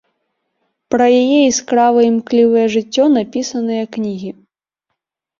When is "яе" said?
1.21-1.41